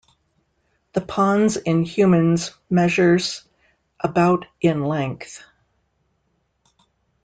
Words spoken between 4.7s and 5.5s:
length.